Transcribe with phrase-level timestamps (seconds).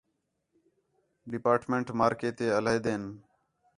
[1.31, 3.03] ڈیپارٹمنٹ مارکے تے علیحدہ ہین